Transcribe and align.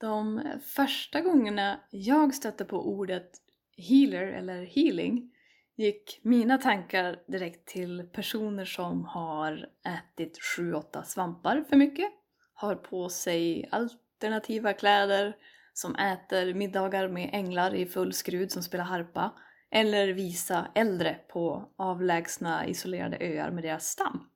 De 0.00 0.42
första 0.62 1.20
gångerna 1.20 1.80
jag 1.90 2.34
stötte 2.34 2.64
på 2.64 2.88
ordet 2.88 3.30
healer 3.76 4.26
eller 4.26 4.64
healing 4.64 5.32
gick 5.76 6.20
mina 6.22 6.58
tankar 6.58 7.22
direkt 7.26 7.68
till 7.68 8.08
personer 8.12 8.64
som 8.64 9.04
har 9.04 9.68
ätit 9.86 10.38
7-8 10.58 11.02
svampar 11.02 11.64
för 11.68 11.76
mycket, 11.76 12.10
har 12.54 12.74
på 12.74 13.08
sig 13.08 13.68
alternativa 13.72 14.72
kläder, 14.72 15.36
som 15.72 15.94
äter 15.94 16.54
middagar 16.54 17.08
med 17.08 17.30
änglar 17.32 17.74
i 17.74 17.86
full 17.86 18.12
skrud 18.12 18.52
som 18.52 18.62
spelar 18.62 18.84
harpa, 18.84 19.34
eller 19.70 20.08
visa 20.08 20.66
äldre 20.74 21.14
på 21.28 21.72
avlägsna 21.76 22.66
isolerade 22.66 23.16
öar 23.20 23.50
med 23.50 23.64
deras 23.64 23.86
stam. 23.86 24.30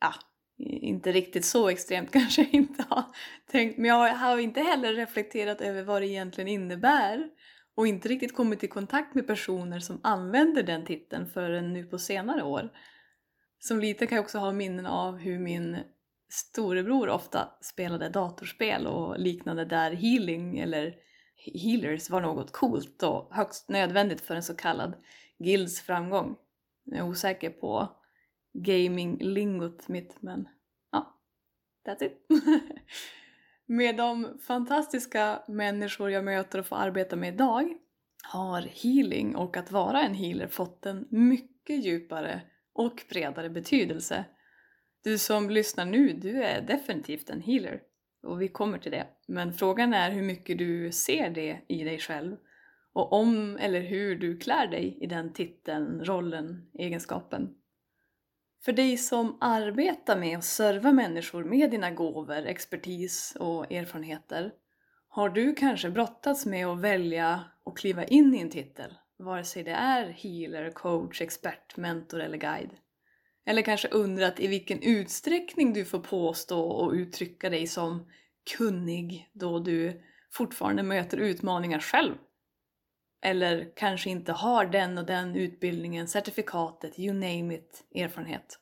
Ja, 0.00 0.14
inte 0.58 1.12
riktigt 1.12 1.44
så 1.44 1.68
extremt 1.68 2.10
kanske 2.12 2.42
jag 2.42 2.54
inte 2.54 2.84
har 2.88 3.04
tänkt, 3.50 3.78
men 3.78 3.88
jag 3.88 4.14
har 4.14 4.38
inte 4.38 4.60
heller 4.60 4.94
reflekterat 4.94 5.60
över 5.60 5.82
vad 5.82 6.02
det 6.02 6.06
egentligen 6.06 6.48
innebär 6.48 7.28
och 7.74 7.86
inte 7.86 8.08
riktigt 8.08 8.36
kommit 8.36 8.64
i 8.64 8.68
kontakt 8.68 9.14
med 9.14 9.26
personer 9.26 9.80
som 9.80 10.00
använder 10.02 10.62
den 10.62 10.84
titeln 10.84 11.26
förrän 11.26 11.72
nu 11.72 11.84
på 11.84 11.98
senare 11.98 12.42
år. 12.42 12.70
Som 13.58 13.80
liten 13.80 14.08
kan 14.08 14.16
jag 14.16 14.24
också 14.24 14.38
ha 14.38 14.52
minnen 14.52 14.86
av 14.86 15.16
hur 15.16 15.38
min 15.38 15.76
storebror 16.28 17.08
ofta 17.08 17.48
spelade 17.60 18.08
datorspel 18.08 18.86
och 18.86 19.18
liknande 19.18 19.64
där 19.64 19.90
healing 19.90 20.58
eller 20.58 20.94
healers 21.62 22.10
var 22.10 22.20
något 22.20 22.52
coolt 22.52 23.02
och 23.02 23.34
högst 23.34 23.68
nödvändigt 23.68 24.20
för 24.20 24.34
en 24.34 24.42
så 24.42 24.56
kallad 24.56 24.94
guilds 25.38 25.80
framgång. 25.80 26.36
Jag 26.84 26.98
är 26.98 27.02
osäker 27.02 27.50
på 27.50 27.97
gaming-lingot 28.52 29.88
mitt 29.88 30.22
men 30.22 30.48
ja, 30.92 31.18
that's 31.86 32.04
it. 32.04 32.26
med 33.66 33.96
de 33.96 34.38
fantastiska 34.46 35.42
människor 35.48 36.10
jag 36.10 36.24
möter 36.24 36.58
och 36.58 36.66
får 36.66 36.76
arbeta 36.76 37.16
med 37.16 37.34
idag 37.34 37.76
har 38.22 38.62
healing 38.62 39.36
och 39.36 39.56
att 39.56 39.72
vara 39.72 40.02
en 40.02 40.14
healer 40.14 40.46
fått 40.46 40.86
en 40.86 41.06
mycket 41.10 41.84
djupare 41.84 42.40
och 42.72 43.04
bredare 43.10 43.50
betydelse. 43.50 44.24
Du 45.04 45.18
som 45.18 45.50
lyssnar 45.50 45.84
nu, 45.84 46.12
du 46.12 46.42
är 46.42 46.60
definitivt 46.60 47.30
en 47.30 47.40
healer 47.40 47.80
och 48.22 48.42
vi 48.42 48.48
kommer 48.48 48.78
till 48.78 48.92
det. 48.92 49.06
Men 49.26 49.52
frågan 49.52 49.94
är 49.94 50.10
hur 50.10 50.22
mycket 50.22 50.58
du 50.58 50.92
ser 50.92 51.30
det 51.30 51.60
i 51.68 51.84
dig 51.84 51.98
själv 51.98 52.36
och 52.92 53.12
om 53.12 53.56
eller 53.56 53.80
hur 53.80 54.14
du 54.16 54.38
klär 54.38 54.66
dig 54.66 54.98
i 55.00 55.06
den 55.06 55.32
titeln, 55.32 56.04
rollen, 56.04 56.70
egenskapen. 56.78 57.54
För 58.64 58.72
dig 58.72 58.96
som 58.96 59.38
arbetar 59.40 60.18
med 60.18 60.38
att 60.38 60.44
serva 60.44 60.92
människor 60.92 61.44
med 61.44 61.70
dina 61.70 61.90
gåvor, 61.90 62.46
expertis 62.46 63.36
och 63.40 63.72
erfarenheter 63.72 64.52
har 65.08 65.28
du 65.28 65.54
kanske 65.54 65.90
brottats 65.90 66.46
med 66.46 66.66
att 66.66 66.80
välja 66.80 67.44
och 67.64 67.78
kliva 67.78 68.04
in 68.04 68.34
i 68.34 68.38
en 68.38 68.50
titel, 68.50 68.94
vare 69.18 69.44
sig 69.44 69.62
det 69.62 69.70
är 69.70 70.04
healer, 70.04 70.70
coach, 70.70 71.20
expert, 71.20 71.76
mentor 71.76 72.20
eller 72.20 72.38
guide. 72.38 72.70
Eller 73.46 73.62
kanske 73.62 73.88
undrat 73.88 74.40
i 74.40 74.46
vilken 74.46 74.82
utsträckning 74.82 75.72
du 75.72 75.84
får 75.84 75.98
påstå 75.98 76.60
och 76.60 76.92
uttrycka 76.92 77.50
dig 77.50 77.66
som 77.66 78.06
kunnig 78.58 79.30
då 79.32 79.58
du 79.58 80.02
fortfarande 80.30 80.82
möter 80.82 81.16
utmaningar 81.16 81.80
själv. 81.80 82.14
Eller 83.22 83.72
kanske 83.76 84.10
inte 84.10 84.32
har 84.32 84.66
den 84.66 84.98
och 84.98 85.06
den 85.06 85.36
utbildningen, 85.36 86.08
certifikatet, 86.08 86.98
you 86.98 87.14
name 87.14 87.54
it, 87.54 87.84
erfarenhet. 87.94 88.58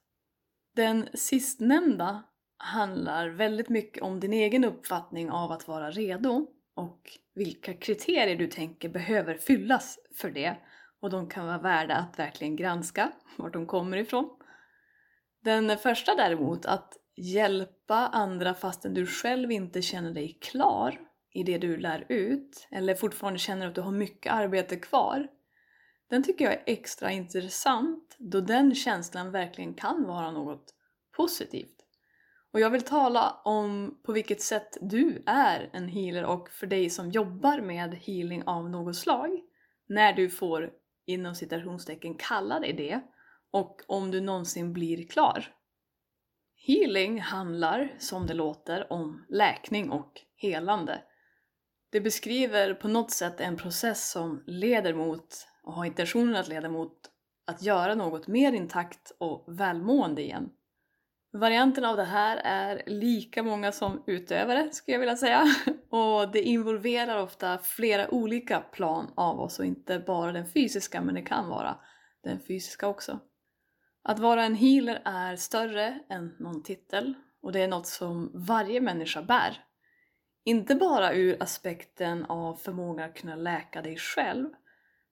Den 0.77 1.09
sistnämnda 1.15 2.23
handlar 2.59 3.29
väldigt 3.29 3.69
mycket 3.69 4.03
om 4.03 4.21
din 4.21 4.33
egen 4.33 4.65
uppfattning 4.65 5.31
av 5.31 5.53
att 5.53 5.69
vara 5.69 5.91
redo 5.91 6.47
och 6.75 7.19
vilka 7.35 7.75
kriterier 7.75 8.37
du 8.37 8.47
tänker 8.47 8.89
behöver 8.89 9.35
fyllas 9.35 9.99
för 10.15 10.31
det 10.31 10.57
och 11.01 11.11
de 11.11 11.29
kan 11.29 11.47
vara 11.47 11.59
värda 11.59 11.97
att 11.97 12.19
verkligen 12.19 12.57
granska 12.57 13.13
vart 13.37 13.53
de 13.53 13.67
kommer 13.67 13.97
ifrån. 13.97 14.31
Den 15.45 15.79
första 15.79 16.15
däremot, 16.15 16.67
att 16.67 16.93
hjälpa 17.17 17.95
andra 17.95 18.55
fastän 18.55 18.95
du 18.95 19.07
själv 19.07 19.53
inte 19.53 19.83
känner 19.83 20.11
dig 20.11 20.39
klar 20.43 20.99
i 21.37 21.43
det 21.43 21.59
du 21.59 21.77
lär 21.77 22.07
ut 22.09 22.69
eller 22.71 22.95
fortfarande 22.95 23.39
känner 23.39 23.67
att 23.67 23.75
du 23.75 23.81
har 23.81 23.93
mycket 23.93 24.33
arbete 24.33 24.77
kvar. 24.77 25.29
Den 26.11 26.23
tycker 26.23 26.45
jag 26.45 26.55
är 26.55 26.63
extra 26.67 27.13
intressant 27.13 28.17
då 28.19 28.41
den 28.41 28.75
känslan 28.75 29.31
verkligen 29.31 29.75
kan 29.75 30.07
vara 30.07 30.31
något 30.31 30.75
positivt. 31.17 31.77
Och 32.53 32.61
jag 32.61 32.71
vill 32.71 32.83
tala 32.83 33.41
om 33.45 33.99
på 34.03 34.13
vilket 34.13 34.41
sätt 34.41 34.77
du 34.81 35.23
är 35.27 35.71
en 35.73 35.89
healer 35.89 36.25
och 36.25 36.51
för 36.51 36.67
dig 36.67 36.91
som 36.91 37.11
jobbar 37.11 37.61
med 37.61 37.95
healing 37.95 38.43
av 38.47 38.71
något 38.71 38.97
slag, 38.97 39.41
när 39.89 40.13
du 40.13 40.31
får 40.31 40.71
inom 41.07 41.35
citationstecken 41.35 42.15
kalla 42.15 42.61
dig 42.61 42.73
det 42.73 43.01
och 43.51 43.83
om 43.87 44.11
du 44.11 44.21
någonsin 44.21 44.73
blir 44.73 45.09
klar. 45.09 45.53
Healing 46.67 47.21
handlar, 47.21 47.95
som 47.99 48.27
det 48.27 48.35
låter, 48.35 48.93
om 48.93 49.25
läkning 49.29 49.91
och 49.91 50.21
helande. 50.37 51.03
Det 51.97 52.01
beskriver 52.01 52.75
på 52.75 52.89
något 52.89 53.11
sätt 53.11 53.41
en 53.41 53.57
process 53.57 54.11
som 54.11 54.43
leder 54.47 54.95
mot, 54.95 55.49
och 55.63 55.73
har 55.73 55.85
intentionen 55.85 56.37
att 56.37 56.49
leda 56.49 56.69
mot, 56.69 56.93
att 57.47 57.63
göra 57.63 57.95
något 57.95 58.27
mer 58.27 58.53
intakt 58.53 59.13
och 59.19 59.45
välmående 59.49 60.23
igen. 60.23 60.51
Varianten 61.33 61.85
av 61.85 61.97
det 61.97 62.05
här 62.05 62.37
är 62.37 62.83
lika 62.87 63.43
många 63.43 63.73
som 63.73 64.03
utövare 64.07 64.69
skulle 64.73 64.95
jag 64.95 65.01
vilja 65.01 65.17
säga 65.17 65.45
och 65.91 66.33
det 66.33 66.43
involverar 66.43 67.23
ofta 67.23 67.59
flera 67.59 68.11
olika 68.11 68.61
plan 68.61 69.13
av 69.15 69.41
oss 69.41 69.59
och 69.59 69.65
inte 69.65 69.99
bara 69.99 70.33
den 70.33 70.47
fysiska 70.47 71.01
men 71.01 71.15
det 71.15 71.23
kan 71.23 71.49
vara 71.49 71.77
den 72.25 72.41
fysiska 72.41 72.89
också. 72.89 73.21
Att 74.03 74.19
vara 74.19 74.45
en 74.45 74.55
healer 74.55 75.03
är 75.05 75.37
större 75.37 76.01
än 76.11 76.37
någon 76.39 76.63
titel 76.63 77.15
och 77.43 77.53
det 77.53 77.61
är 77.61 77.69
något 77.69 77.87
som 77.87 78.31
varje 78.35 78.81
människa 78.81 79.23
bär. 79.23 79.63
Inte 80.49 80.75
bara 80.75 81.15
ur 81.15 81.43
aspekten 81.43 82.25
av 82.25 82.55
förmåga 82.55 83.05
att 83.05 83.15
kunna 83.15 83.37
läka 83.37 83.83
dig 83.83 83.97
själv 83.97 84.49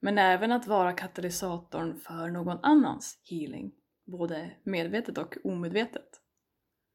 men 0.00 0.18
även 0.18 0.52
att 0.52 0.66
vara 0.66 0.92
katalysatorn 0.92 2.00
för 2.00 2.28
någon 2.28 2.58
annans 2.62 3.18
healing 3.30 3.72
både 4.06 4.50
medvetet 4.62 5.18
och 5.18 5.36
omedvetet. 5.44 6.20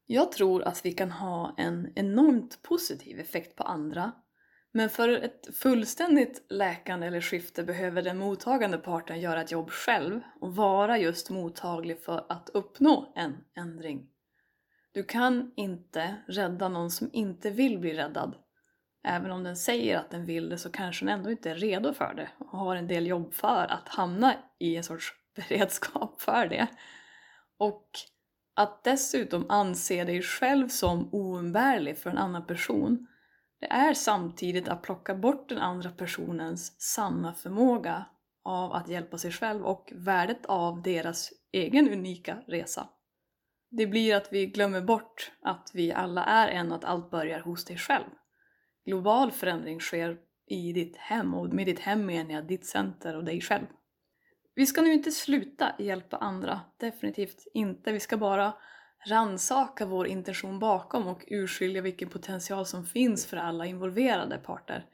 Jag 0.06 0.32
tror 0.32 0.62
att 0.62 0.84
vi 0.84 0.92
kan 0.92 1.10
ha 1.10 1.54
en 1.58 1.92
enormt 1.94 2.62
positiv 2.62 3.20
effekt 3.20 3.56
på 3.56 3.62
andra 3.62 4.12
men 4.72 4.90
för 4.90 5.08
ett 5.08 5.56
fullständigt 5.56 6.46
läkande 6.48 7.06
eller 7.06 7.20
skifte 7.20 7.64
behöver 7.64 8.02
den 8.02 8.18
mottagande 8.18 8.78
parten 8.78 9.20
göra 9.20 9.40
ett 9.40 9.52
jobb 9.52 9.70
själv 9.70 10.20
och 10.40 10.56
vara 10.56 10.98
just 10.98 11.30
mottaglig 11.30 12.02
för 12.02 12.26
att 12.28 12.48
uppnå 12.48 13.12
en 13.16 13.36
ändring. 13.56 14.08
Du 14.92 15.02
kan 15.02 15.52
inte 15.56 16.16
rädda 16.26 16.68
någon 16.68 16.90
som 16.90 17.10
inte 17.12 17.50
vill 17.50 17.78
bli 17.78 17.94
räddad. 17.94 18.36
Även 19.04 19.30
om 19.30 19.44
den 19.44 19.56
säger 19.56 19.98
att 19.98 20.10
den 20.10 20.26
vill 20.26 20.48
det 20.48 20.58
så 20.58 20.70
kanske 20.70 21.04
den 21.04 21.18
ändå 21.18 21.30
inte 21.30 21.50
är 21.50 21.54
redo 21.54 21.92
för 21.92 22.14
det 22.14 22.28
och 22.38 22.58
har 22.58 22.76
en 22.76 22.88
del 22.88 23.06
jobb 23.06 23.34
för 23.34 23.66
att 23.72 23.88
hamna 23.88 24.34
i 24.58 24.76
en 24.76 24.84
sorts 24.84 25.12
beredskap 25.36 26.22
för 26.22 26.46
det. 26.46 26.66
Och 27.58 27.90
att 28.56 28.84
dessutom 28.84 29.46
anse 29.48 30.04
dig 30.04 30.22
själv 30.22 30.68
som 30.68 31.08
oumbärlig 31.14 31.98
för 31.98 32.10
en 32.10 32.18
annan 32.18 32.46
person 32.46 33.06
Det 33.60 33.66
är 33.66 33.94
samtidigt 33.94 34.68
att 34.68 34.82
plocka 34.82 35.14
bort 35.14 35.48
den 35.48 35.58
andra 35.58 35.90
personens 35.90 36.80
sanna 36.80 37.34
förmåga 37.34 38.04
av 38.44 38.72
att 38.72 38.88
hjälpa 38.88 39.18
sig 39.18 39.32
själv 39.32 39.66
och 39.66 39.92
värdet 39.94 40.46
av 40.46 40.82
deras 40.82 41.30
egen 41.52 41.88
unika 41.88 42.42
resa. 42.46 42.88
Det 43.70 43.86
blir 43.86 44.14
att 44.14 44.32
vi 44.32 44.46
glömmer 44.46 44.80
bort 44.80 45.32
att 45.42 45.70
vi 45.74 45.92
alla 45.92 46.24
är 46.24 46.48
en 46.48 46.72
och 46.72 46.76
att 46.76 46.84
allt 46.84 47.10
börjar 47.10 47.40
hos 47.40 47.64
dig 47.64 47.76
själv. 47.76 48.06
Global 48.84 49.30
förändring 49.30 49.80
sker 49.80 50.18
i 50.46 50.72
ditt 50.72 50.96
hem 50.96 51.34
och 51.34 51.54
med 51.54 51.66
ditt 51.66 51.80
hem 51.80 52.06
menar 52.06 52.34
jag 52.34 52.46
ditt 52.46 52.66
center 52.66 53.16
och 53.16 53.24
dig 53.24 53.40
själv. 53.40 53.66
Vi 54.54 54.66
ska 54.66 54.82
nu 54.82 54.92
inte 54.92 55.10
sluta 55.10 55.74
hjälpa 55.78 56.16
andra, 56.16 56.60
definitivt 56.76 57.46
inte. 57.54 57.92
Vi 57.92 58.00
ska 58.00 58.16
bara 58.16 58.54
ransaka 59.06 59.86
vår 59.86 60.06
intention 60.06 60.58
bakom 60.58 61.06
och 61.06 61.24
urskilja 61.28 61.82
vilken 61.82 62.08
potential 62.08 62.66
som 62.66 62.86
finns 62.86 63.26
för 63.26 63.36
alla 63.36 63.66
involverade 63.66 64.38
parter. 64.38 64.86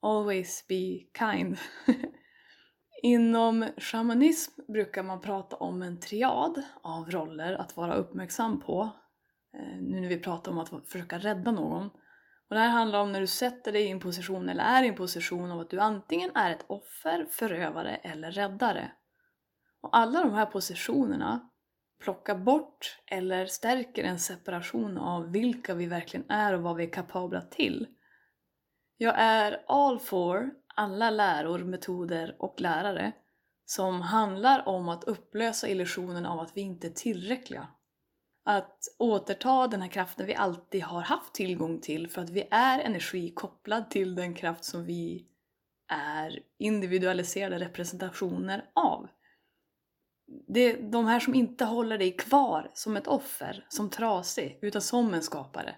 Always 0.00 0.64
be 0.68 0.98
kind. 1.18 1.58
Inom 3.04 3.68
shamanism 3.76 4.60
brukar 4.68 5.02
man 5.02 5.20
prata 5.20 5.56
om 5.56 5.82
en 5.82 6.00
triad 6.00 6.62
av 6.82 7.10
roller 7.10 7.52
att 7.52 7.76
vara 7.76 7.94
uppmärksam 7.94 8.60
på. 8.60 8.90
Eh, 9.54 9.80
nu 9.80 10.00
när 10.00 10.08
vi 10.08 10.18
pratar 10.18 10.52
om 10.52 10.58
att 10.58 10.88
försöka 10.88 11.18
rädda 11.18 11.50
någon. 11.50 11.86
Och 12.48 12.54
det 12.54 12.58
här 12.58 12.68
handlar 12.68 13.00
om 13.00 13.12
när 13.12 13.20
du 13.20 13.26
sätter 13.26 13.72
dig 13.72 13.82
i 13.82 13.90
en 13.90 14.00
position 14.00 14.48
eller 14.48 14.64
är 14.64 14.82
i 14.82 14.88
en 14.88 14.94
position 14.94 15.50
av 15.50 15.60
att 15.60 15.70
du 15.70 15.78
antingen 15.78 16.30
är 16.36 16.50
ett 16.50 16.64
offer, 16.66 17.26
förövare 17.30 17.96
eller 17.96 18.30
räddare. 18.30 18.92
Och 19.80 19.96
alla 19.96 20.24
de 20.24 20.34
här 20.34 20.46
positionerna 20.46 21.50
plockar 22.00 22.34
bort 22.34 22.98
eller 23.06 23.46
stärker 23.46 24.04
en 24.04 24.18
separation 24.18 24.98
av 24.98 25.32
vilka 25.32 25.74
vi 25.74 25.86
verkligen 25.86 26.30
är 26.30 26.54
och 26.54 26.62
vad 26.62 26.76
vi 26.76 26.84
är 26.84 26.90
kapabla 26.90 27.40
till. 27.40 27.86
Jag 28.96 29.14
är 29.18 29.64
all 29.66 29.98
for 29.98 30.50
alla 30.74 31.10
läror, 31.10 31.58
metoder 31.58 32.36
och 32.38 32.60
lärare 32.60 33.12
som 33.64 34.00
handlar 34.00 34.68
om 34.68 34.88
att 34.88 35.04
upplösa 35.04 35.68
illusionen 35.68 36.26
av 36.26 36.40
att 36.40 36.56
vi 36.56 36.60
inte 36.60 36.86
är 36.86 36.90
tillräckliga. 36.90 37.68
Att 38.44 38.78
återta 38.98 39.66
den 39.66 39.82
här 39.82 39.88
kraften 39.88 40.26
vi 40.26 40.34
alltid 40.34 40.82
har 40.82 41.02
haft 41.02 41.34
tillgång 41.34 41.80
till 41.80 42.08
för 42.08 42.22
att 42.22 42.30
vi 42.30 42.48
är 42.50 42.78
energi 42.78 43.32
kopplad 43.34 43.90
till 43.90 44.14
den 44.14 44.34
kraft 44.34 44.64
som 44.64 44.84
vi 44.84 45.26
är 45.88 46.38
individualiserade 46.58 47.58
representationer 47.58 48.70
av. 48.74 49.08
Det 50.48 50.60
är 50.60 50.82
de 50.92 51.06
här 51.06 51.20
som 51.20 51.34
inte 51.34 51.64
håller 51.64 51.98
dig 51.98 52.16
kvar 52.16 52.70
som 52.74 52.96
ett 52.96 53.06
offer, 53.06 53.66
som 53.68 53.90
trasig, 53.90 54.58
utan 54.62 54.82
som 54.82 55.14
en 55.14 55.22
skapare. 55.22 55.76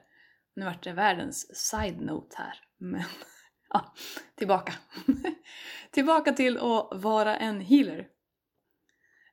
Nu 0.56 0.64
vart 0.64 0.84
det 0.84 0.92
världens 0.92 1.56
side-note 1.70 2.36
här, 2.38 2.60
men 2.78 3.04
ja, 3.74 3.92
tillbaka. 4.34 4.74
tillbaka 5.90 6.32
till 6.32 6.56
att 6.58 6.88
vara 6.92 7.36
en 7.36 7.60
healer. 7.60 8.08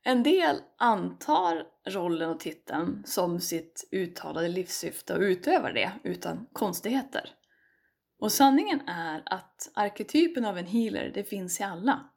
En 0.03 0.23
del 0.23 0.61
antar 0.77 1.63
rollen 1.87 2.29
och 2.29 2.39
titeln 2.39 3.03
som 3.05 3.39
sitt 3.39 3.89
uttalade 3.91 4.47
livssyfte 4.47 5.13
och 5.15 5.21
utövar 5.21 5.73
det 5.73 5.91
utan 6.03 6.47
konstigheter. 6.53 7.29
Och 8.19 8.31
sanningen 8.31 8.81
är 8.87 9.23
att 9.25 9.71
arketypen 9.73 10.45
av 10.45 10.57
en 10.57 10.65
healer, 10.65 11.11
det 11.13 11.23
finns 11.23 11.59
i 11.59 11.63
alla. 11.63 12.09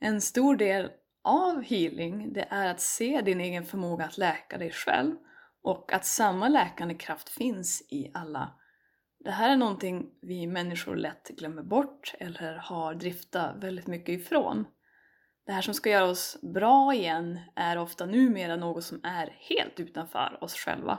En 0.00 0.20
stor 0.20 0.56
del 0.56 0.90
av 1.24 1.62
healing, 1.62 2.32
det 2.32 2.46
är 2.50 2.66
att 2.66 2.80
se 2.80 3.20
din 3.20 3.40
egen 3.40 3.64
förmåga 3.64 4.04
att 4.04 4.18
läka 4.18 4.58
dig 4.58 4.70
själv 4.70 5.16
och 5.62 5.92
att 5.92 6.06
samma 6.06 6.48
läkande 6.48 6.94
kraft 6.94 7.28
finns 7.28 7.82
i 7.88 8.10
alla 8.14 8.59
det 9.24 9.30
här 9.30 9.50
är 9.50 9.56
någonting 9.56 10.10
vi 10.22 10.46
människor 10.46 10.96
lätt 10.96 11.28
glömmer 11.28 11.62
bort 11.62 12.14
eller 12.18 12.54
har 12.54 12.94
driftat 12.94 13.56
väldigt 13.56 13.86
mycket 13.86 14.20
ifrån. 14.20 14.64
Det 15.46 15.52
här 15.52 15.62
som 15.62 15.74
ska 15.74 15.90
göra 15.90 16.04
oss 16.10 16.38
bra 16.42 16.94
igen 16.94 17.40
är 17.56 17.78
ofta 17.78 18.06
numera 18.06 18.56
något 18.56 18.84
som 18.84 19.00
är 19.04 19.36
helt 19.38 19.80
utanför 19.80 20.38
oss 20.40 20.54
själva. 20.54 20.98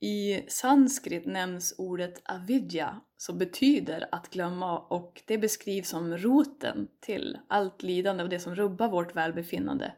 I 0.00 0.44
sanskrit 0.48 1.26
nämns 1.26 1.74
ordet 1.78 2.22
avidya 2.30 3.00
som 3.16 3.38
betyder 3.38 4.08
att 4.12 4.30
glömma 4.30 4.78
och 4.78 5.22
det 5.26 5.38
beskrivs 5.38 5.88
som 5.88 6.16
roten 6.16 6.88
till 7.00 7.38
allt 7.48 7.82
lidande 7.82 8.22
och 8.22 8.28
det 8.28 8.40
som 8.40 8.54
rubbar 8.54 8.88
vårt 8.88 9.16
välbefinnande. 9.16 9.92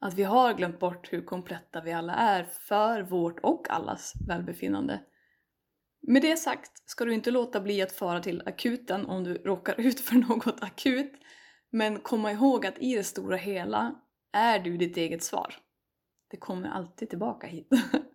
Att 0.00 0.14
vi 0.14 0.22
har 0.22 0.54
glömt 0.54 0.78
bort 0.78 1.12
hur 1.12 1.24
kompletta 1.24 1.80
vi 1.80 1.92
alla 1.92 2.14
är 2.14 2.44
för 2.44 3.02
vårt 3.02 3.40
och 3.40 3.70
allas 3.70 4.12
välbefinnande. 4.28 5.00
Med 6.02 6.22
det 6.22 6.36
sagt 6.36 6.90
ska 6.90 7.04
du 7.04 7.14
inte 7.14 7.30
låta 7.30 7.60
bli 7.60 7.82
att 7.82 7.92
fara 7.92 8.20
till 8.20 8.42
akuten 8.46 9.06
om 9.06 9.24
du 9.24 9.34
råkar 9.34 9.80
ut 9.80 10.00
för 10.00 10.14
något 10.28 10.62
akut, 10.62 11.12
men 11.70 11.98
komma 12.00 12.32
ihåg 12.32 12.66
att 12.66 12.78
i 12.78 12.94
det 12.94 13.04
stora 13.04 13.36
hela 13.36 13.94
är 14.32 14.58
du 14.58 14.76
ditt 14.76 14.96
eget 14.96 15.22
svar. 15.22 15.56
Det 16.30 16.36
kommer 16.36 16.68
alltid 16.68 17.10
tillbaka 17.10 17.46
hit. 17.46 17.68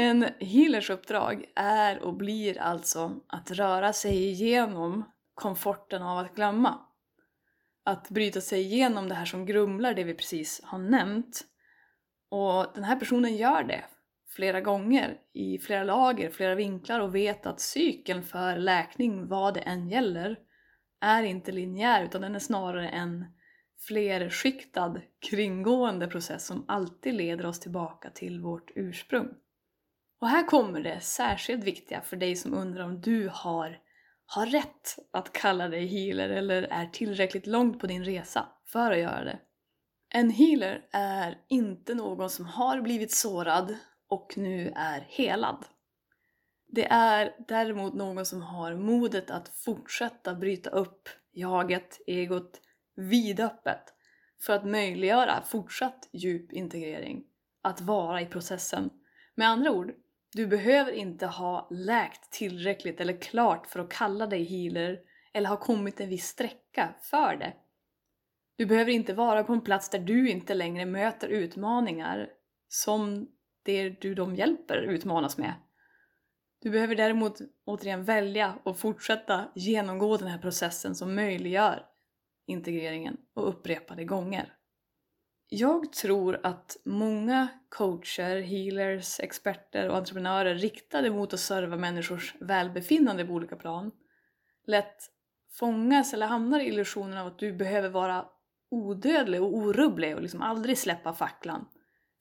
En 0.00 0.26
healers 0.40 0.90
uppdrag 0.90 1.44
är 1.54 1.98
och 2.02 2.14
blir 2.14 2.58
alltså 2.58 3.20
att 3.28 3.50
röra 3.50 3.92
sig 3.92 4.24
igenom 4.24 5.04
komforten 5.34 6.02
av 6.02 6.18
att 6.18 6.34
glömma. 6.34 6.80
Att 7.84 8.08
bryta 8.10 8.40
sig 8.40 8.60
igenom 8.60 9.08
det 9.08 9.14
här 9.14 9.24
som 9.24 9.46
grumlar 9.46 9.94
det 9.94 10.04
vi 10.04 10.14
precis 10.14 10.60
har 10.64 10.78
nämnt. 10.78 11.44
Och 12.28 12.66
den 12.74 12.84
här 12.84 12.96
personen 12.96 13.36
gör 13.36 13.62
det 13.62 13.84
flera 14.38 14.60
gånger 14.60 15.16
i 15.32 15.58
flera 15.58 15.84
lager, 15.84 16.30
flera 16.30 16.54
vinklar 16.54 17.00
och 17.00 17.14
vet 17.14 17.46
att 17.46 17.60
cykeln 17.60 18.22
för 18.22 18.56
läkning, 18.56 19.28
vad 19.28 19.54
det 19.54 19.60
än 19.60 19.88
gäller, 19.88 20.38
är 21.00 21.22
inte 21.22 21.52
linjär 21.52 22.04
utan 22.04 22.20
den 22.20 22.34
är 22.34 22.38
snarare 22.38 22.88
en 22.88 23.24
flerskiktad 23.86 25.00
kringgående 25.30 26.06
process 26.06 26.46
som 26.46 26.64
alltid 26.68 27.14
leder 27.14 27.46
oss 27.46 27.60
tillbaka 27.60 28.10
till 28.10 28.40
vårt 28.40 28.70
ursprung. 28.74 29.28
Och 30.20 30.28
här 30.28 30.46
kommer 30.46 30.80
det 30.80 31.00
särskilt 31.00 31.64
viktiga 31.64 32.00
för 32.00 32.16
dig 32.16 32.36
som 32.36 32.54
undrar 32.54 32.84
om 32.84 33.00
du 33.00 33.30
har, 33.32 33.78
har 34.26 34.46
rätt 34.46 34.98
att 35.12 35.32
kalla 35.32 35.68
dig 35.68 35.86
healer 35.86 36.30
eller 36.30 36.62
är 36.62 36.86
tillräckligt 36.86 37.46
långt 37.46 37.80
på 37.80 37.86
din 37.86 38.04
resa 38.04 38.46
för 38.66 38.92
att 38.92 38.98
göra 38.98 39.24
det. 39.24 39.38
En 40.14 40.30
healer 40.30 40.88
är 40.92 41.38
inte 41.48 41.94
någon 41.94 42.30
som 42.30 42.44
har 42.44 42.80
blivit 42.80 43.12
sårad 43.12 43.76
och 44.08 44.32
nu 44.36 44.72
är 44.76 45.00
helad. 45.00 45.64
Det 46.66 46.86
är 46.90 47.34
däremot 47.48 47.94
någon 47.94 48.26
som 48.26 48.42
har 48.42 48.74
modet 48.74 49.30
att 49.30 49.48
fortsätta 49.48 50.34
bryta 50.34 50.70
upp 50.70 51.08
jaget, 51.32 52.00
egot, 52.06 52.60
vidöppet 52.94 53.94
för 54.40 54.52
att 54.52 54.66
möjliggöra 54.66 55.42
fortsatt 55.42 56.08
djup 56.12 56.52
integrering. 56.52 57.24
Att 57.62 57.80
vara 57.80 58.20
i 58.20 58.26
processen. 58.26 58.90
Med 59.34 59.48
andra 59.48 59.70
ord, 59.70 59.92
du 60.32 60.46
behöver 60.46 60.92
inte 60.92 61.26
ha 61.26 61.68
läkt 61.70 62.30
tillräckligt 62.30 63.00
eller 63.00 63.20
klart 63.20 63.66
för 63.66 63.80
att 63.80 63.90
kalla 63.90 64.26
dig 64.26 64.44
healer 64.44 64.98
eller 65.32 65.48
ha 65.48 65.56
kommit 65.56 66.00
en 66.00 66.08
viss 66.08 66.26
sträcka 66.26 66.94
för 67.02 67.36
det. 67.36 67.52
Du 68.56 68.66
behöver 68.66 68.92
inte 68.92 69.14
vara 69.14 69.44
på 69.44 69.52
en 69.52 69.60
plats 69.60 69.90
där 69.90 69.98
du 69.98 70.30
inte 70.30 70.54
längre 70.54 70.86
möter 70.86 71.28
utmaningar 71.28 72.30
som 72.68 73.28
det 73.68 74.00
du 74.00 74.14
de 74.14 74.34
hjälper 74.34 74.76
utmanas 74.76 75.38
med. 75.38 75.54
Du 76.62 76.70
behöver 76.70 76.94
däremot 76.94 77.40
återigen 77.64 78.04
välja 78.04 78.58
och 78.62 78.78
fortsätta 78.78 79.48
genomgå 79.54 80.16
den 80.16 80.28
här 80.28 80.38
processen 80.38 80.94
som 80.94 81.14
möjliggör 81.14 81.86
integreringen 82.46 83.16
och 83.34 83.48
upprepade 83.48 84.04
gånger. 84.04 84.54
Jag 85.48 85.92
tror 85.92 86.40
att 86.42 86.76
många 86.84 87.48
coacher, 87.68 88.40
healers, 88.40 89.20
experter 89.20 89.88
och 89.88 89.96
entreprenörer 89.96 90.54
riktade 90.54 91.10
mot 91.10 91.34
att 91.34 91.40
serva 91.40 91.76
människors 91.76 92.34
välbefinnande 92.40 93.24
på 93.24 93.32
olika 93.32 93.56
plan 93.56 93.90
lätt 94.66 95.10
fångas 95.50 96.14
eller 96.14 96.26
hamnar 96.26 96.60
i 96.60 96.68
illusionen 96.68 97.18
av 97.18 97.26
att 97.26 97.38
du 97.38 97.52
behöver 97.52 97.88
vara 97.88 98.26
odödlig 98.70 99.42
och 99.42 99.54
orubblig 99.54 100.16
och 100.16 100.22
liksom 100.22 100.42
aldrig 100.42 100.78
släppa 100.78 101.12
facklan 101.12 101.64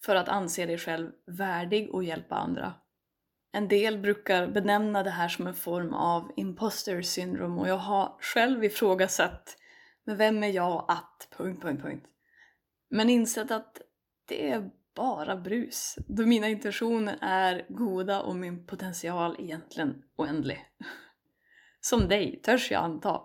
för 0.05 0.15
att 0.15 0.29
anse 0.29 0.65
dig 0.65 0.77
själv 0.77 1.11
värdig 1.25 1.93
och 1.93 2.03
hjälpa 2.03 2.35
andra. 2.35 2.73
En 3.51 3.67
del 3.67 3.97
brukar 3.97 4.47
benämna 4.47 5.03
det 5.03 5.09
här 5.09 5.27
som 5.27 5.47
en 5.47 5.55
form 5.55 5.93
av 5.93 6.31
imposter 6.35 7.01
syndrome 7.01 7.61
och 7.61 7.67
jag 7.67 7.77
har 7.77 8.15
själv 8.19 8.63
ifrågasatt 8.63 9.57
men 10.07 10.17
vem 10.17 10.43
är 10.43 10.47
jag 10.47 10.85
att... 10.87 11.27
Punkt, 11.37 11.61
punkt, 11.61 11.81
punkt. 11.81 12.07
Men 12.89 13.09
insett 13.09 13.51
att 13.51 13.81
det 14.25 14.51
är 14.51 14.69
bara 14.95 15.37
brus, 15.37 15.95
då 16.07 16.25
mina 16.25 16.49
intentioner 16.49 17.17
är 17.21 17.65
goda 17.69 18.21
och 18.21 18.35
min 18.35 18.65
potential 18.65 19.35
egentligen 19.39 20.03
oändlig. 20.15 20.65
Som 21.81 22.07
dig, 22.07 22.41
törs 22.43 22.71
jag 22.71 22.83
anta. 22.83 23.21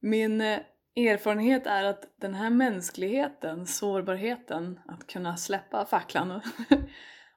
Min 0.00 0.40
eh, 0.40 0.60
erfarenhet 1.08 1.66
är 1.66 1.84
att 1.84 2.04
den 2.20 2.34
här 2.34 2.50
mänskligheten, 2.50 3.66
sårbarheten, 3.66 4.80
att 4.86 5.06
kunna 5.06 5.36
släppa 5.36 5.84
facklan 5.84 6.40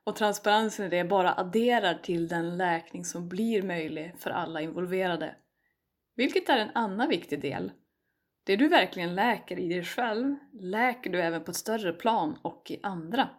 Och 0.03 0.15
transparensen 0.15 0.85
i 0.85 0.89
det 0.89 1.03
bara 1.03 1.33
adderar 1.33 1.93
till 1.93 2.27
den 2.27 2.57
läkning 2.57 3.05
som 3.05 3.29
blir 3.29 3.63
möjlig 3.63 4.15
för 4.19 4.29
alla 4.29 4.61
involverade. 4.61 5.35
Vilket 6.15 6.49
är 6.49 6.57
en 6.57 6.71
annan 6.75 7.09
viktig 7.09 7.41
del. 7.41 7.71
Det 8.43 8.55
du 8.55 8.67
verkligen 8.67 9.15
läker 9.15 9.59
i 9.59 9.69
dig 9.69 9.83
själv 9.83 10.35
läker 10.53 11.09
du 11.09 11.21
även 11.21 11.43
på 11.43 11.51
ett 11.51 11.57
större 11.57 11.93
plan 11.93 12.39
och 12.41 12.71
i 12.71 12.79
andra. 12.83 13.29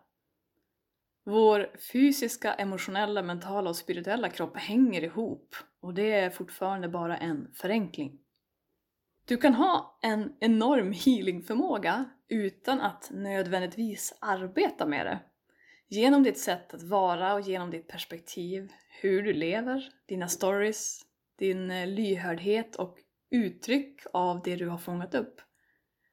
Vår 1.25 1.71
fysiska, 1.93 2.54
emotionella, 2.54 3.23
mentala 3.23 3.71
och 3.71 3.76
spirituella 3.76 4.28
kropp 4.28 4.57
hänger 4.57 5.04
ihop 5.04 5.54
och 5.81 5.95
det 5.95 6.12
är 6.12 6.31
fortfarande 6.31 6.88
bara 6.88 7.16
en 7.16 7.50
förenkling. 7.54 8.24
Du 9.26 9.37
kan 9.37 9.54
ha 9.54 9.99
en 10.02 10.37
enorm 10.40 10.93
healingförmåga 10.93 12.04
utan 12.28 12.81
att 12.81 13.11
nödvändigtvis 13.12 14.19
arbeta 14.21 14.87
med 14.87 15.07
det. 15.07 15.21
Genom 15.88 16.23
ditt 16.23 16.38
sätt 16.38 16.75
att 16.75 16.83
vara 16.83 17.35
och 17.35 17.40
genom 17.40 17.71
ditt 17.71 17.88
perspektiv, 17.88 18.73
hur 19.00 19.23
du 19.23 19.33
lever, 19.33 19.88
dina 20.07 20.28
stories, 20.28 21.00
din 21.38 21.71
eh, 21.71 21.87
lyhördhet 21.87 22.76
och 22.76 22.99
uttryck 23.31 24.00
av 24.12 24.43
det 24.43 24.57
du 24.57 24.69
har 24.69 24.78
fångat 24.78 25.14
upp. 25.14 25.40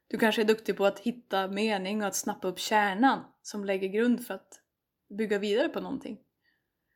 Du 0.08 0.18
kanske 0.18 0.42
är 0.42 0.46
duktig 0.46 0.78
på 0.78 0.86
att 0.86 1.00
hitta 1.00 1.48
mening 1.48 2.02
och 2.02 2.08
att 2.08 2.16
snappa 2.16 2.48
upp 2.48 2.60
kärnan 2.60 3.20
som 3.42 3.66
lägger 3.66 3.88
grund 3.88 4.26
för 4.28 4.34
att 4.34 4.60
bygga 5.18 5.40
vidare 5.40 5.70
på 5.70 5.80
någonting. 5.80 6.20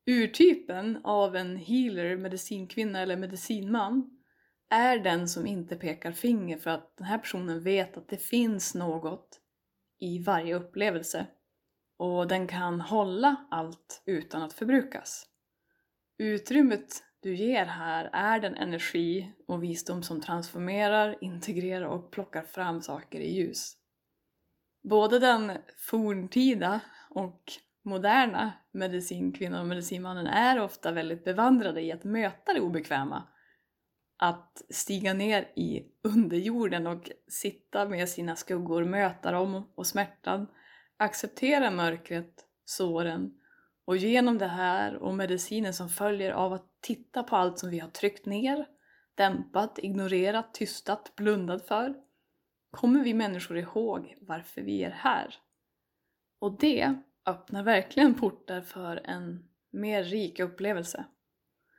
Urtypen 0.06 1.00
av 1.04 1.36
en 1.36 1.58
healer, 1.58 2.18
medicinkvinna 2.18 3.00
eller 3.00 3.18
medicinman 3.18 4.15
är 4.76 5.00
den 5.00 5.28
som 5.28 5.48
inte 5.48 5.76
pekar 5.76 6.12
finger 6.12 6.58
för 6.58 6.70
att 6.70 6.98
den 6.98 7.08
här 7.08 7.18
personen 7.18 7.64
vet 7.64 7.98
att 7.98 8.10
det 8.10 8.18
finns 8.18 8.76
något 8.76 9.40
i 10.00 10.20
varje 10.20 10.56
upplevelse 10.56 11.28
och 11.98 12.28
den 12.28 12.48
kan 12.48 12.82
hålla 12.82 13.36
allt 13.52 14.04
utan 14.06 14.42
att 14.42 14.54
förbrukas. 14.54 15.26
Utrymmet 16.18 17.04
du 17.20 17.36
ger 17.36 17.66
här 17.66 18.10
är 18.14 18.40
den 18.40 18.56
energi 18.56 19.32
och 19.48 19.64
visdom 19.64 20.04
som 20.04 20.22
transformerar, 20.22 21.18
integrerar 21.22 21.86
och 21.86 22.12
plockar 22.12 22.42
fram 22.42 22.82
saker 22.82 23.20
i 23.20 23.36
ljus. 23.36 23.78
Både 24.84 25.20
den 25.20 25.52
forntida 25.78 26.80
och 27.10 27.42
moderna 27.84 28.54
medicinkvinnan 28.72 29.60
och 29.60 29.68
medicinmannen 29.68 30.28
är 30.28 30.62
ofta 30.62 30.92
väldigt 30.92 31.24
bevandrade 31.24 31.82
i 31.82 31.92
att 31.92 32.04
möta 32.04 32.54
det 32.54 32.62
obekväma. 32.62 33.28
Att 34.18 34.62
stiga 34.70 35.14
ner 35.14 35.42
i 35.56 35.86
underjorden 36.04 36.88
och 36.88 37.10
sitta 37.28 37.90
med 37.90 38.10
sina 38.10 38.36
skuggor, 38.36 38.84
möta 38.84 39.32
dem 39.32 39.72
och 39.76 39.88
smärtan, 39.88 40.48
acceptera 40.98 41.72
mörkret, 41.72 42.46
såren 42.66 43.34
och 43.86 43.98
genom 43.98 44.38
det 44.38 44.48
här 44.48 44.96
och 44.96 45.16
medicinen 45.16 45.74
som 45.74 45.90
följer 45.90 46.32
av 46.32 46.54
att 46.54 46.68
titta 46.82 47.24
på 47.24 47.36
allt 47.36 47.60
som 47.60 47.70
vi 47.70 47.80
har 47.80 47.90
tryckt 47.90 48.26
ner, 48.26 48.66
dämpat, 49.16 49.80
ignorerat, 49.80 50.54
tystat, 50.54 51.16
blundat 51.16 51.68
för, 51.68 51.96
kommer 52.72 53.04
vi 53.04 53.14
människor 53.14 53.58
ihåg 53.58 54.18
varför 54.22 54.62
vi 54.62 54.84
är 54.84 54.92
här. 54.92 55.36
Och 56.40 56.60
det 56.60 56.94
öppnar 57.26 57.64
verkligen 57.64 58.14
portar 58.14 58.62
för 58.62 59.02
en 59.04 59.50
mer 59.72 60.04
rik 60.04 60.40
upplevelse. 60.40 61.06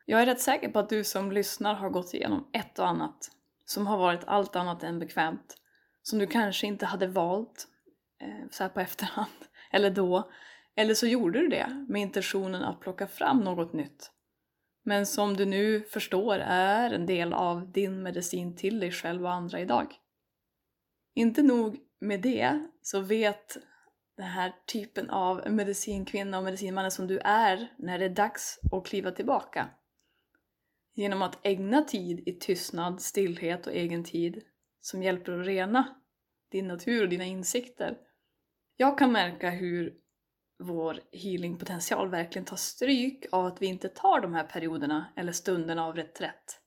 Jag 0.08 0.22
är 0.22 0.26
rätt 0.26 0.40
säker 0.40 0.68
på 0.68 0.78
att 0.78 0.88
du 0.88 1.04
som 1.04 1.32
lyssnar 1.32 1.74
har 1.74 1.90
gått 1.90 2.14
igenom 2.14 2.48
ett 2.52 2.78
och 2.78 2.88
annat 2.88 3.30
som 3.64 3.86
har 3.86 3.98
varit 3.98 4.24
allt 4.26 4.56
annat 4.56 4.82
än 4.82 4.98
bekvämt, 4.98 5.56
som 6.02 6.18
du 6.18 6.26
kanske 6.26 6.66
inte 6.66 6.86
hade 6.86 7.06
valt 7.06 7.68
eh, 8.20 8.48
så 8.50 8.62
här 8.62 8.70
på 8.70 8.80
efterhand, 8.86 9.30
eller 9.70 9.90
då, 9.90 10.30
eller 10.76 10.94
så 10.94 11.06
gjorde 11.06 11.40
du 11.40 11.48
det 11.48 11.84
med 11.88 12.02
intentionen 12.02 12.62
att 12.62 12.80
plocka 12.80 13.06
fram 13.06 13.40
något 13.40 13.72
nytt. 13.72 14.10
Men 14.84 15.06
som 15.06 15.36
du 15.36 15.44
nu 15.44 15.80
förstår 15.80 16.38
är 16.38 16.90
en 16.90 17.06
del 17.06 17.32
av 17.32 17.72
din 17.72 18.02
medicin 18.02 18.56
till 18.56 18.80
dig 18.80 18.92
själv 18.92 19.24
och 19.24 19.32
andra 19.32 19.60
idag. 19.60 19.94
Inte 21.14 21.42
nog 21.42 21.76
med 22.00 22.20
det, 22.20 22.66
så 22.82 23.00
vet 23.00 23.56
den 24.16 24.26
här 24.26 24.54
typen 24.66 25.10
av 25.10 25.50
medicinkvinna 25.50 26.38
och 26.38 26.44
medicinmannen 26.44 26.90
som 26.90 27.06
du 27.06 27.18
är 27.18 27.72
när 27.78 27.98
det 27.98 28.04
är 28.04 28.10
dags 28.10 28.58
att 28.72 28.86
kliva 28.86 29.10
tillbaka. 29.10 29.68
Genom 30.98 31.22
att 31.22 31.46
ägna 31.46 31.82
tid 31.82 32.22
i 32.28 32.32
tystnad, 32.32 33.00
stillhet 33.00 33.66
och 33.66 33.72
egen 33.72 34.04
tid 34.04 34.42
som 34.80 35.02
hjälper 35.02 35.40
att 35.40 35.46
rena 35.46 35.96
din 36.50 36.68
natur 36.68 37.02
och 37.02 37.08
dina 37.08 37.24
insikter. 37.24 37.98
Jag 38.76 38.98
kan 38.98 39.12
märka 39.12 39.50
hur 39.50 39.94
vår 40.58 41.00
healingpotential 41.12 42.10
verkligen 42.10 42.46
tar 42.46 42.56
stryk 42.56 43.26
av 43.32 43.46
att 43.46 43.62
vi 43.62 43.66
inte 43.66 43.88
tar 43.88 44.20
de 44.20 44.34
här 44.34 44.44
perioderna 44.44 45.12
eller 45.16 45.32
stunderna 45.32 45.84
av 45.84 45.96
reträtt. 45.96 46.60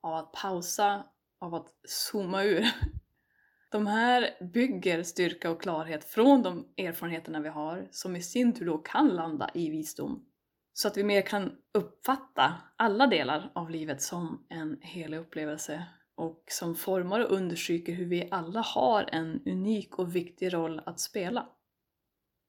Av 0.00 0.14
att 0.14 0.32
pausa, 0.32 1.04
av 1.40 1.54
att 1.54 1.68
zooma 1.88 2.44
ur 2.44 2.66
de 3.70 3.86
här 3.86 4.46
bygger 4.52 5.02
styrka 5.02 5.50
och 5.50 5.62
klarhet 5.62 6.04
från 6.04 6.42
de 6.42 6.72
erfarenheterna 6.76 7.40
vi 7.40 7.48
har, 7.48 7.88
som 7.90 8.16
i 8.16 8.22
sin 8.22 8.54
tur 8.54 8.66
då 8.66 8.78
kan 8.78 9.08
landa 9.08 9.50
i 9.54 9.70
visdom. 9.70 10.27
Så 10.80 10.88
att 10.88 10.96
vi 10.96 11.04
mer 11.04 11.22
kan 11.22 11.52
uppfatta 11.74 12.54
alla 12.76 13.06
delar 13.06 13.52
av 13.54 13.70
livet 13.70 14.02
som 14.02 14.46
en 14.48 14.78
helig 14.80 15.18
upplevelse 15.18 15.84
och 16.14 16.44
som 16.46 16.74
formar 16.74 17.20
och 17.20 17.32
understryker 17.32 17.92
hur 17.92 18.04
vi 18.04 18.28
alla 18.30 18.60
har 18.60 19.08
en 19.12 19.42
unik 19.46 19.98
och 19.98 20.16
viktig 20.16 20.54
roll 20.54 20.80
att 20.86 21.00
spela. 21.00 21.48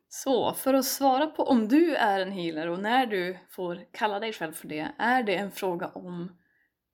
Så 0.09 0.53
för 0.53 0.74
att 0.74 0.86
svara 0.86 1.27
på 1.27 1.43
om 1.43 1.67
du 1.67 1.95
är 1.95 2.19
en 2.19 2.31
healer 2.31 2.67
och 2.67 2.79
när 2.79 3.05
du 3.05 3.38
får 3.50 3.79
kalla 3.91 4.19
dig 4.19 4.33
själv 4.33 4.53
för 4.53 4.67
det, 4.67 4.91
är 4.98 5.24
det 5.24 5.36
en 5.36 5.51
fråga 5.51 5.88
om 5.88 6.38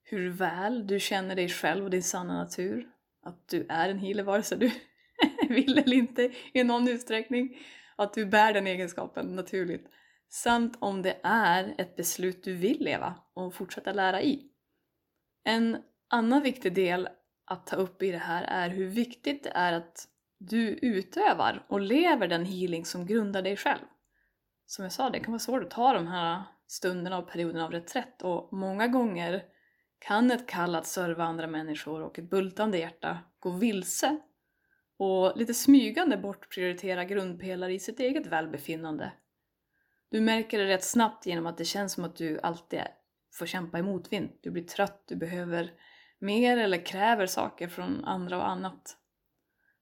hur 0.02 0.30
väl 0.30 0.86
du 0.86 1.00
känner 1.00 1.36
dig 1.36 1.48
själv 1.48 1.84
och 1.84 1.90
din 1.90 2.02
sanna 2.02 2.34
natur, 2.34 2.88
att 3.22 3.48
du 3.48 3.66
är 3.68 3.88
en 3.88 3.98
healer 3.98 4.22
vare 4.22 4.42
sig 4.42 4.58
du 4.58 4.70
vill 5.54 5.78
eller 5.78 5.96
inte 5.96 6.32
i 6.52 6.64
någon 6.64 6.88
utsträckning. 6.88 7.56
Att 7.96 8.14
du 8.14 8.26
bär 8.26 8.52
den 8.52 8.66
egenskapen 8.66 9.36
naturligt. 9.36 9.86
Samt 10.28 10.76
om 10.80 11.02
det 11.02 11.20
är 11.22 11.74
ett 11.78 11.96
beslut 11.96 12.44
du 12.44 12.54
vill 12.54 12.80
leva 12.80 13.14
och 13.34 13.54
fortsätta 13.54 13.92
lära 13.92 14.22
i. 14.22 14.50
En 15.44 15.82
annan 16.08 16.42
viktig 16.42 16.74
del 16.74 17.08
att 17.44 17.66
ta 17.66 17.76
upp 17.76 18.02
i 18.02 18.10
det 18.10 18.18
här 18.18 18.42
är 18.42 18.68
hur 18.68 18.86
viktigt 18.86 19.44
det 19.44 19.50
är 19.50 19.72
att 19.72 20.08
du 20.38 20.68
utövar 20.68 21.66
och 21.68 21.80
lever 21.80 22.28
den 22.28 22.44
healing 22.44 22.84
som 22.84 23.06
grundar 23.06 23.42
dig 23.42 23.56
själv. 23.56 23.84
Som 24.66 24.82
jag 24.82 24.92
sa, 24.92 25.10
det 25.10 25.20
kan 25.20 25.32
vara 25.32 25.38
svårt 25.38 25.62
att 25.62 25.70
ta 25.70 25.92
de 25.92 26.06
här 26.06 26.42
stunderna 26.66 27.18
och 27.18 27.28
perioderna 27.28 27.64
av 27.64 27.72
reträtt 27.72 28.22
och 28.22 28.52
många 28.52 28.88
gånger 28.88 29.42
kan 29.98 30.30
ett 30.30 30.48
kall 30.48 30.74
att 30.74 30.86
serva 30.86 31.24
andra 31.24 31.46
människor 31.46 32.02
och 32.02 32.18
ett 32.18 32.30
bultande 32.30 32.78
hjärta 32.78 33.18
gå 33.38 33.50
vilse 33.50 34.20
och 34.98 35.36
lite 35.36 35.54
smygande 35.54 36.16
bortprioritera 36.16 37.04
grundpelare 37.04 37.74
i 37.74 37.78
sitt 37.78 38.00
eget 38.00 38.26
välbefinnande. 38.26 39.12
Du 40.08 40.20
märker 40.20 40.58
det 40.58 40.66
rätt 40.66 40.84
snabbt 40.84 41.26
genom 41.26 41.46
att 41.46 41.58
det 41.58 41.64
känns 41.64 41.92
som 41.92 42.04
att 42.04 42.16
du 42.16 42.40
alltid 42.40 42.82
får 43.34 43.46
kämpa 43.46 43.78
i 43.78 43.82
motvind. 43.82 44.30
Du 44.42 44.50
blir 44.50 44.64
trött, 44.64 45.04
du 45.06 45.16
behöver 45.16 45.72
mer 46.18 46.58
eller 46.58 46.86
kräver 46.86 47.26
saker 47.26 47.68
från 47.68 48.04
andra 48.04 48.36
och 48.36 48.48
annat. 48.48 48.96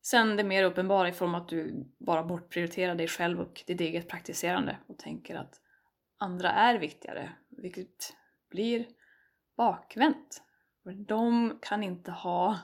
Sen 0.03 0.37
det 0.37 0.45
mer 0.45 0.65
uppenbara 0.65 1.09
i 1.09 1.13
form 1.13 1.35
av 1.35 1.43
att 1.43 1.49
du 1.49 1.93
bara 1.99 2.25
bortprioriterar 2.25 2.95
dig 2.95 3.09
själv 3.09 3.41
och 3.41 3.63
ditt 3.67 3.81
eget 3.81 4.09
praktiserande 4.09 4.79
och 4.87 4.99
tänker 4.99 5.35
att 5.37 5.61
andra 6.19 6.51
är 6.51 6.79
viktigare, 6.79 7.33
vilket 7.49 8.15
blir 8.51 8.87
bakvänt. 9.57 10.43
För 10.83 10.93
de 10.93 11.59
kan 11.63 11.83
inte 11.83 12.11
ha 12.11 12.59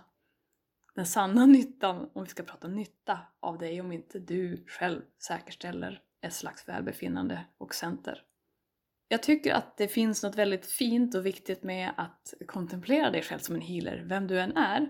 den 0.94 1.06
sanna 1.06 1.46
nyttan, 1.46 2.10
om 2.12 2.24
vi 2.24 2.30
ska 2.30 2.42
prata 2.42 2.68
nytta, 2.68 3.18
av 3.40 3.58
dig 3.58 3.80
om 3.80 3.92
inte 3.92 4.18
du 4.18 4.64
själv 4.68 5.02
säkerställer 5.18 6.02
ett 6.22 6.34
slags 6.34 6.68
välbefinnande 6.68 7.44
och 7.58 7.74
center. 7.74 8.22
Jag 9.08 9.22
tycker 9.22 9.54
att 9.54 9.76
det 9.76 9.88
finns 9.88 10.22
något 10.22 10.36
väldigt 10.36 10.66
fint 10.66 11.14
och 11.14 11.26
viktigt 11.26 11.62
med 11.62 11.92
att 11.96 12.34
kontemplera 12.46 13.10
dig 13.10 13.22
själv 13.22 13.38
som 13.38 13.54
en 13.54 13.60
healer, 13.60 14.04
vem 14.08 14.26
du 14.26 14.40
än 14.40 14.56
är. 14.56 14.88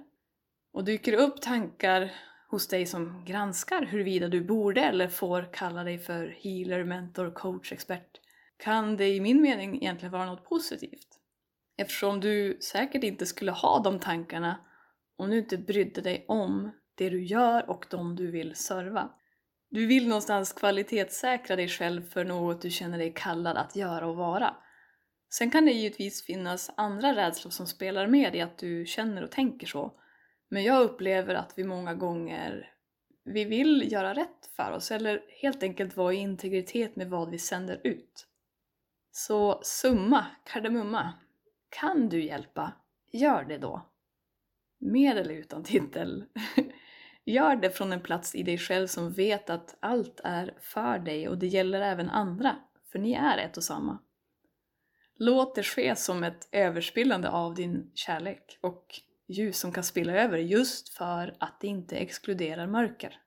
Och 0.73 0.85
dyker 0.85 1.13
upp 1.13 1.41
tankar 1.41 2.13
hos 2.49 2.69
dig 2.69 2.87
som 2.87 3.25
granskar 3.25 3.83
huruvida 3.83 4.29
du 4.29 4.45
borde 4.45 4.81
eller 4.81 5.09
får 5.09 5.53
kalla 5.53 5.85
dig 5.85 5.99
för 5.99 6.37
healer, 6.43 6.85
mentor, 6.85 7.31
coach, 7.31 7.73
expert, 7.73 8.21
kan 8.57 8.97
det 8.97 9.09
i 9.09 9.21
min 9.21 9.43
mening 9.43 9.77
egentligen 9.77 10.13
vara 10.13 10.27
något 10.27 10.45
positivt. 10.45 11.09
Eftersom 11.77 12.21
du 12.21 12.59
säkert 12.61 13.05
inte 13.05 13.27
skulle 13.27 13.51
ha 13.51 13.83
de 13.83 13.99
tankarna 13.99 14.61
om 15.17 15.31
du 15.31 15.39
inte 15.39 15.59
brydde 15.59 16.01
dig 16.01 16.25
om 16.29 16.71
det 16.95 17.11
du 17.11 17.25
gör 17.25 17.71
och 17.71 17.87
de 17.91 18.17
du 18.17 18.31
vill 18.31 18.55
serva. 18.55 19.11
Du 19.71 19.87
vill 19.87 20.09
någonstans 20.09 20.53
kvalitetssäkra 20.53 21.57
dig 21.57 21.69
själv 21.69 22.03
för 22.03 22.25
något 22.25 22.63
du 22.63 22.71
känner 22.71 22.99
dig 22.99 23.13
kallad 23.17 23.57
att 23.57 23.77
göra 23.77 24.07
och 24.07 24.17
vara. 24.17 24.57
Sen 25.33 25.51
kan 25.51 25.65
det 25.65 25.73
givetvis 25.73 26.25
finnas 26.25 26.71
andra 26.77 27.17
rädslor 27.17 27.51
som 27.51 27.67
spelar 27.67 28.07
med 28.07 28.35
i 28.35 28.41
att 28.41 28.59
du 28.59 28.87
känner 28.87 29.23
och 29.23 29.31
tänker 29.31 29.67
så. 29.67 29.93
Men 30.49 30.65
jag 30.65 30.83
upplever 30.83 31.35
att 31.35 31.53
vi 31.57 31.65
många 31.65 31.95
gånger 31.95 32.73
vi 33.25 33.45
vill 33.45 33.93
göra 33.93 34.15
rätt 34.15 34.51
för 34.57 34.73
oss 34.73 34.91
eller 34.91 35.23
helt 35.43 35.63
enkelt 35.63 35.97
vara 35.97 36.13
i 36.13 36.17
integritet 36.17 36.97
med 36.97 37.11
vad 37.11 37.31
vi 37.31 37.39
sänder 37.39 37.81
ut. 37.85 38.27
Så 39.13 39.61
summa, 39.63 40.27
kardemumma. 40.45 41.13
Kan 41.69 42.09
du 42.09 42.25
hjälpa? 42.25 42.73
Gör 43.13 43.45
det 43.45 43.59
då. 43.59 43.91
Med 44.79 45.19
eller 45.19 45.35
utan 45.35 45.65
titel. 45.65 46.25
Gör 47.31 47.57
det 47.57 47.71
från 47.71 47.93
en 47.93 48.01
plats 48.01 48.35
i 48.35 48.43
dig 48.43 48.59
själv 48.59 48.87
som 48.87 49.13
vet 49.13 49.51
att 49.51 49.77
allt 49.81 50.21
är 50.25 50.55
för 50.61 50.99
dig 50.99 51.29
och 51.29 51.39
det 51.39 51.47
gäller 51.47 51.81
även 51.81 52.11
andra, 52.11 52.57
för 52.93 52.99
ni 52.99 53.13
är 53.13 53.39
ett 53.39 53.57
och 53.57 53.65
samma. 53.65 53.99
Låt 55.17 55.55
det 55.55 55.63
ske 55.63 55.97
som 55.97 56.25
ett 56.25 56.49
överspillande 56.53 57.31
av 57.31 57.55
din 57.55 57.91
kärlek 57.95 58.59
och 58.61 58.87
ljus 59.29 59.59
som 59.59 59.73
kan 59.73 59.85
spilla 59.85 60.13
över 60.13 60.39
just 60.39 60.89
för 60.89 61.37
att 61.41 61.61
det 61.61 61.67
inte 61.67 61.97
exkluderar 61.97 62.67
mörker. 62.67 63.21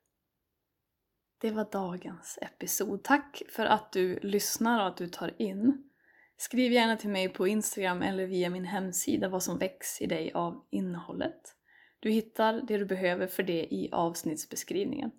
Det 1.42 1.52
var 1.52 1.68
dagens 1.72 2.40
episod. 2.42 3.04
Tack 3.04 3.42
för 3.50 3.66
att 3.66 3.92
du 3.92 4.20
lyssnar 4.20 4.80
och 4.80 4.88
att 4.88 4.98
du 4.98 5.08
tar 5.08 5.42
in. 5.42 5.90
Skriv 6.38 6.72
gärna 6.72 6.98
till 6.98 7.10
mig 7.10 7.30
på 7.30 7.48
Instagram 7.48 8.02
eller 8.02 8.26
via 8.26 8.50
min 8.50 8.66
hemsida 8.66 9.30
vad 9.30 9.44
som 9.44 9.58
väcks 9.58 10.02
i 10.02 10.06
dig 10.06 10.32
av 10.34 10.68
innehållet. 10.70 11.56
Du 12.04 12.10
hittar 12.10 12.54
det 12.54 12.78
du 12.78 12.86
behöver 12.86 13.28
för 13.28 13.44
det 13.44 13.74
i 13.74 13.90
avsnittsbeskrivningen. 13.92 15.12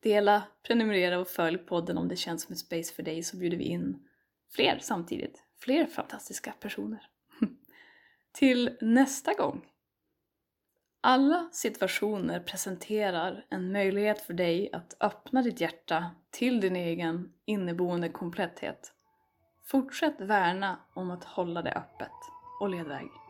Dela, 0.00 0.42
prenumerera 0.62 1.18
och 1.18 1.28
följ 1.28 1.58
podden 1.58 1.98
om 1.98 2.08
det 2.08 2.16
känns 2.16 2.42
som 2.42 2.52
ett 2.52 2.58
space 2.58 2.94
för 2.94 3.02
dig 3.02 3.22
så 3.22 3.36
bjuder 3.36 3.56
vi 3.56 3.64
in 3.64 4.08
fler 4.54 4.78
samtidigt. 4.80 5.44
Fler 5.60 5.86
fantastiska 5.86 6.52
personer. 6.60 7.06
Till 8.32 8.76
nästa 8.80 9.34
gång! 9.34 9.66
Alla 11.00 11.48
situationer 11.52 12.40
presenterar 12.40 13.46
en 13.50 13.72
möjlighet 13.72 14.20
för 14.20 14.34
dig 14.34 14.70
att 14.72 14.96
öppna 15.00 15.42
ditt 15.42 15.60
hjärta 15.60 16.10
till 16.30 16.60
din 16.60 16.76
egen 16.76 17.32
inneboende 17.44 18.08
kompletthet. 18.08 18.92
Fortsätt 19.64 20.20
värna 20.20 20.78
om 20.94 21.10
att 21.10 21.24
hålla 21.24 21.62
det 21.62 21.72
öppet 21.72 22.16
och 22.60 22.68
led 22.68 22.86
väg. 22.86 23.29